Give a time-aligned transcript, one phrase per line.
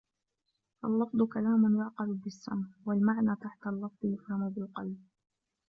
[0.83, 4.99] فَاللَّفْظُ كَلَامٌ يُعْقَلُ بِالسَّمْعِ وَالْمَعْنَى تَحْتَ اللَّفْظِ يُفْهَمُ بِالْقَلْبِ